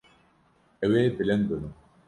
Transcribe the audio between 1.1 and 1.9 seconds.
bilind bibin.